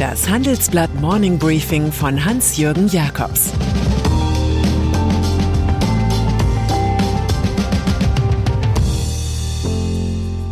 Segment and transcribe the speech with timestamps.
[0.00, 3.52] Das Handelsblatt Morning Briefing von Hans-Jürgen Jakobs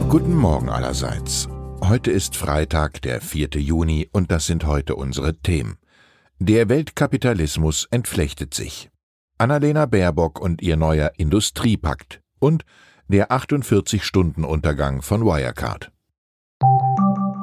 [0.06, 1.48] Guten Morgen allerseits.
[1.82, 3.48] Heute ist Freitag, der 4.
[3.54, 5.78] Juni, und das sind heute unsere Themen.
[6.38, 8.90] Der Weltkapitalismus entflechtet sich.
[9.38, 12.66] Annalena Baerbock und ihr neuer Industriepakt und
[13.08, 15.90] der 48-Stunden-Untergang von Wirecard.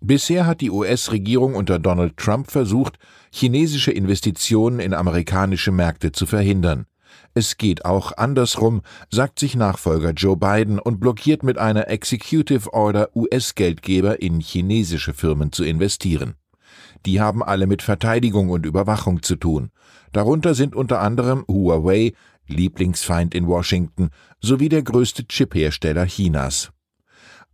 [0.00, 2.98] Bisher hat die US-Regierung unter Donald Trump versucht,
[3.32, 6.86] chinesische Investitionen in amerikanische Märkte zu verhindern.
[7.34, 13.14] Es geht auch andersrum, sagt sich Nachfolger Joe Biden und blockiert mit einer Executive Order
[13.14, 16.34] US-Geldgeber in chinesische Firmen zu investieren.
[17.04, 19.70] Die haben alle mit Verteidigung und Überwachung zu tun.
[20.12, 22.12] Darunter sind unter anderem Huawei,
[22.46, 26.70] Lieblingsfeind in Washington, sowie der größte Chiphersteller Chinas.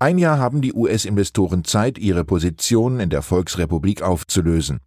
[0.03, 4.81] Ein Jahr haben die US-Investoren Zeit, ihre Positionen in der Volksrepublik aufzulösen.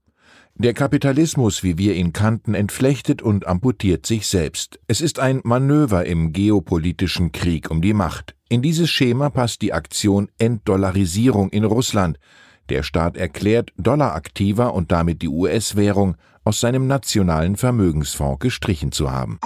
[0.56, 4.78] Der Kapitalismus, wie wir ihn kannten, entflechtet und amputiert sich selbst.
[4.88, 8.36] Es ist ein Manöver im geopolitischen Krieg um die Macht.
[8.50, 12.20] In dieses Schema passt die Aktion Entdollarisierung in Russland.
[12.68, 19.40] Der Staat erklärt, Dollaraktiver und damit die US-Währung aus seinem nationalen Vermögensfonds gestrichen zu haben.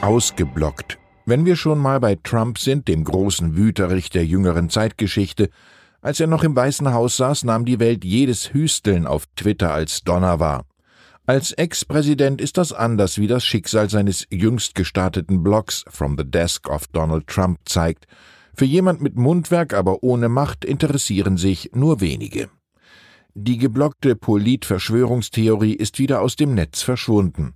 [0.00, 5.50] Ausgeblockt wenn wir schon mal bei Trump sind, dem großen Wüterich der jüngeren Zeitgeschichte,
[6.00, 10.04] als er noch im Weißen Haus saß, nahm die Welt jedes Hüsteln auf Twitter als
[10.04, 10.64] Donner wahr.
[11.26, 16.68] Als Ex-Präsident ist das anders, wie das Schicksal seines jüngst gestarteten Blogs From the Desk
[16.70, 18.06] of Donald Trump zeigt.
[18.54, 22.48] Für jemand mit Mundwerk, aber ohne Macht interessieren sich nur wenige.
[23.34, 27.55] Die geblockte Polit-Verschwörungstheorie ist wieder aus dem Netz verschwunden.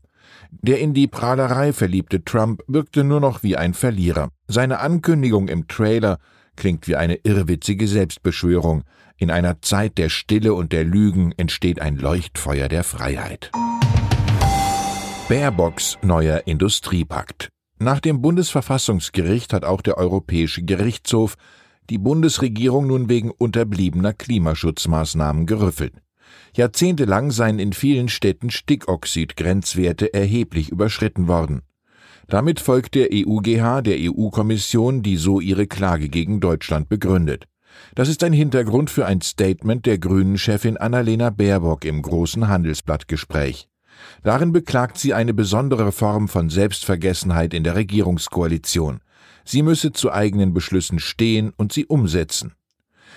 [0.50, 4.30] Der in die Prahlerei verliebte Trump wirkte nur noch wie ein Verlierer.
[4.48, 6.18] Seine Ankündigung im Trailer
[6.56, 8.84] klingt wie eine irrwitzige Selbstbeschwörung.
[9.16, 13.50] In einer Zeit der Stille und der Lügen entsteht ein Leuchtfeuer der Freiheit.
[15.28, 17.50] Baerbocks neuer Industriepakt.
[17.78, 21.36] Nach dem Bundesverfassungsgericht hat auch der Europäische Gerichtshof
[21.88, 25.94] die Bundesregierung nun wegen unterbliebener Klimaschutzmaßnahmen gerüffelt.
[26.56, 31.62] Jahrzehntelang seien in vielen Städten Stickoxid-Grenzwerte erheblich überschritten worden.
[32.28, 37.46] Damit folgt der EUGH der EU-Kommission, die so ihre Klage gegen Deutschland begründet.
[37.94, 43.68] Das ist ein Hintergrund für ein Statement der Grünen-Chefin Annalena Baerbock im großen Handelsblattgespräch.
[44.22, 49.00] Darin beklagt sie eine besondere Form von Selbstvergessenheit in der Regierungskoalition.
[49.44, 52.52] Sie müsse zu eigenen Beschlüssen stehen und sie umsetzen.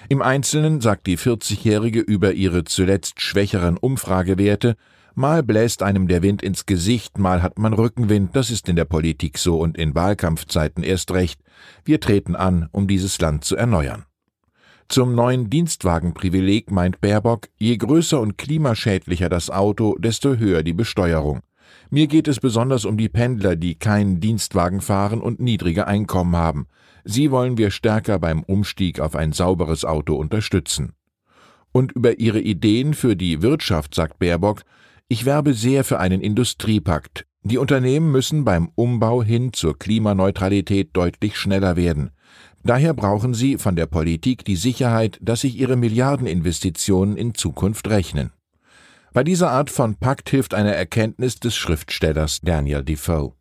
[0.09, 4.75] Im Einzelnen sagt die 40-Jährige über ihre zuletzt schwächeren Umfragewerte,
[5.15, 8.85] mal bläst einem der Wind ins Gesicht, mal hat man Rückenwind, das ist in der
[8.85, 11.39] Politik so und in Wahlkampfzeiten erst recht.
[11.85, 14.05] Wir treten an, um dieses Land zu erneuern.
[14.89, 21.41] Zum neuen Dienstwagenprivileg meint Baerbock, je größer und klimaschädlicher das Auto, desto höher die Besteuerung.
[21.89, 26.67] Mir geht es besonders um die Pendler, die keinen Dienstwagen fahren und niedrige Einkommen haben.
[27.03, 30.93] Sie wollen wir stärker beim Umstieg auf ein sauberes Auto unterstützen.
[31.71, 34.61] Und über ihre Ideen für die Wirtschaft sagt Baerbock,
[35.07, 37.25] ich werbe sehr für einen Industriepakt.
[37.43, 42.11] Die Unternehmen müssen beim Umbau hin zur Klimaneutralität deutlich schneller werden.
[42.63, 48.31] Daher brauchen sie von der Politik die Sicherheit, dass sich ihre Milliardeninvestitionen in Zukunft rechnen.
[49.13, 53.33] Bei dieser Art von Pakt hilft eine Erkenntnis des Schriftstellers Daniel Defoe.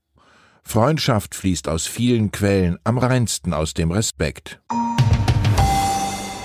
[0.63, 4.61] Freundschaft fließt aus vielen Quellen, am reinsten aus dem Respekt.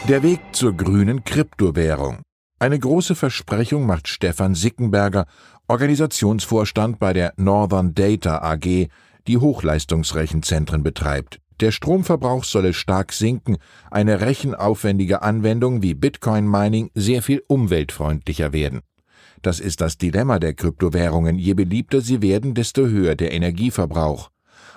[0.07, 2.21] Der Weg zur grünen Kryptowährung.
[2.59, 5.25] Eine große Versprechung macht Stefan Sickenberger,
[5.67, 8.87] Organisationsvorstand bei der Northern Data AG,
[9.27, 11.41] die Hochleistungsrechenzentren betreibt.
[11.59, 13.57] Der Stromverbrauch solle stark sinken,
[13.91, 18.83] eine rechenaufwendige Anwendung wie Bitcoin Mining sehr viel umweltfreundlicher werden.
[19.41, 21.37] Das ist das Dilemma der Kryptowährungen.
[21.37, 24.29] Je beliebter sie werden, desto höher der Energieverbrauch.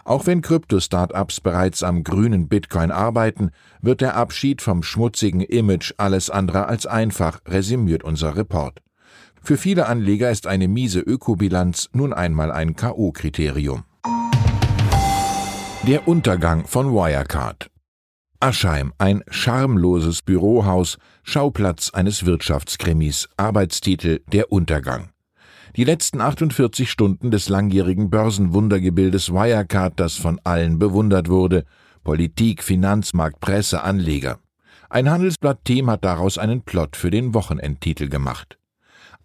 [0.04, 6.30] Auch wenn Krypto-Startups bereits am grünen Bitcoin arbeiten, wird der Abschied vom schmutzigen Image alles
[6.30, 8.80] andere als einfach, resümiert unser Report.
[9.42, 13.82] Für viele Anleger ist eine miese Ökobilanz nun einmal ein K.O.-Kriterium.
[15.86, 17.70] Der Untergang von Wirecard.
[18.42, 25.10] Aschheim, ein schamloses Bürohaus, Schauplatz eines Wirtschaftskrimis, Arbeitstitel Der Untergang.
[25.76, 31.64] Die letzten 48 Stunden des langjährigen Börsenwundergebildes Wirecard, das von allen bewundert wurde,
[32.02, 34.38] Politik, Finanzmarkt, Presse, Anleger.
[34.88, 38.58] Ein Handelsblatt-Team hat daraus einen Plot für den Wochenendtitel gemacht.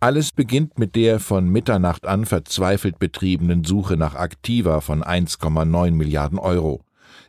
[0.02, 6.38] Alles beginnt mit der von Mitternacht an verzweifelt betriebenen Suche nach Aktiva von 1,9 Milliarden
[6.38, 6.82] Euro.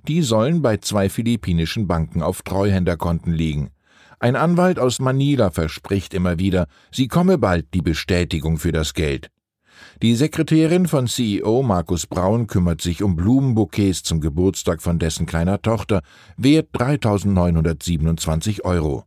[0.08, 3.70] Die sollen bei zwei philippinischen Banken auf Treuhänderkonten liegen.
[4.18, 9.30] Ein Anwalt aus Manila verspricht immer wieder, sie komme bald die Bestätigung für das Geld.
[10.02, 15.60] Die Sekretärin von CEO Markus Braun kümmert sich um Blumenbouquets zum Geburtstag von dessen kleiner
[15.60, 16.02] Tochter,
[16.36, 19.04] wert 3.927 Euro.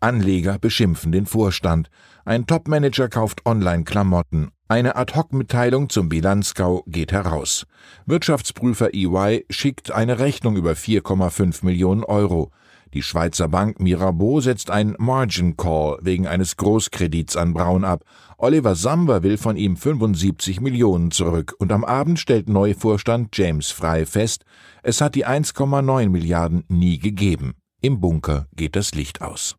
[0.00, 1.88] Anleger beschimpfen den Vorstand.
[2.24, 4.50] Ein Topmanager kauft Online-Klamotten.
[4.72, 7.66] Eine Ad-Hoc-Mitteilung zum Bilanzgau geht heraus.
[8.06, 12.50] Wirtschaftsprüfer EY schickt eine Rechnung über 4,5 Millionen Euro.
[12.94, 18.04] Die Schweizer Bank Mirabeau setzt ein Margin Call wegen eines Großkredits an Braun ab.
[18.38, 24.06] Oliver Samba will von ihm 75 Millionen zurück und am Abend stellt Neuvorstand James Fry
[24.06, 24.46] fest,
[24.82, 27.56] es hat die 1,9 Milliarden nie gegeben.
[27.82, 29.54] Im Bunker geht das Licht aus.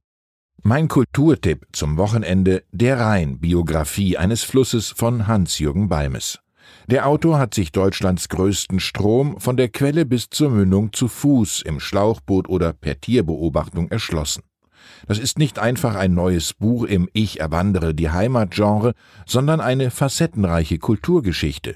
[0.65, 6.39] Mein Kulturtipp zum Wochenende Der Rhein, Biografie eines Flusses von Hans-Jürgen Balmes.
[6.87, 11.63] Der Autor hat sich Deutschlands größten Strom von der Quelle bis zur Mündung zu Fuß
[11.63, 14.43] im Schlauchboot oder per Tierbeobachtung erschlossen.
[15.05, 18.93] Das ist nicht einfach ein neues Buch im Ich erwandere die Heimatgenre,
[19.25, 21.75] sondern eine facettenreiche Kulturgeschichte.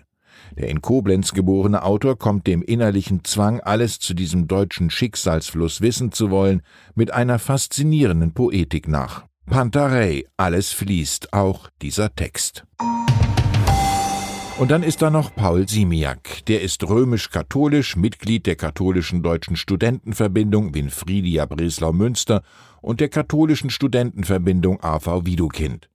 [0.57, 6.11] Der in Koblenz geborene Autor kommt dem innerlichen Zwang, alles zu diesem deutschen Schicksalsfluss wissen
[6.11, 6.61] zu wollen,
[6.95, 9.25] mit einer faszinierenden Poetik nach.
[9.45, 12.65] Pantarei, alles fließt, auch dieser Text.
[14.59, 16.43] Und dann ist da noch Paul Simiak.
[16.47, 22.41] Der ist römisch-katholisch, Mitglied der katholischen deutschen Studentenverbindung Winfriedia Breslau-Münster
[22.81, 25.89] und der katholischen Studentenverbindung AV Widukind.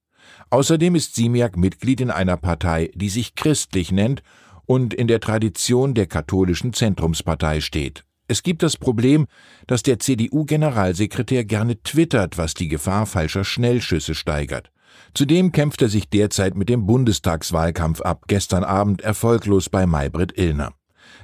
[0.50, 4.22] Außerdem ist Simiak Mitglied in einer Partei, die sich christlich nennt
[4.66, 8.04] und in der Tradition der katholischen Zentrumspartei steht.
[8.28, 9.26] Es gibt das Problem,
[9.66, 14.70] dass der CDU-Generalsekretär gerne twittert, was die Gefahr falscher Schnellschüsse steigert.
[15.14, 20.72] Zudem kämpft er sich derzeit mit dem Bundestagswahlkampf ab, gestern Abend erfolglos bei Maybrit Illner.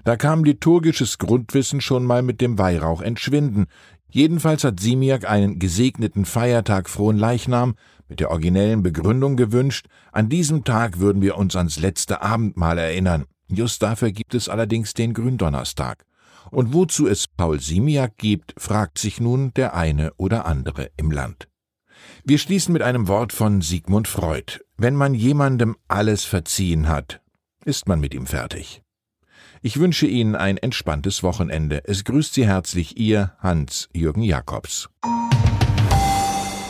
[0.05, 3.67] Da kam liturgisches Grundwissen schon mal mit dem Weihrauch entschwinden.
[4.11, 7.75] Jedenfalls hat Simiak einen gesegneten Feiertag frohen Leichnam
[8.09, 13.27] mit der originellen Begründung gewünscht, an diesem Tag würden wir uns ans letzte Abendmahl erinnern.
[13.49, 16.05] Just dafür gibt es allerdings den Gründonnerstag.
[16.51, 21.49] Und wozu es Paul Simiak gibt, fragt sich nun der eine oder andere im Land.
[22.25, 24.61] Wir schließen mit einem Wort von Sigmund Freud.
[24.77, 27.21] Wenn man jemandem alles verziehen hat,
[27.65, 28.83] ist man mit ihm fertig.
[29.61, 31.83] Ich wünsche Ihnen ein entspanntes Wochenende.
[31.85, 34.89] Es grüßt Sie herzlich Ihr Hans-Jürgen Jakobs.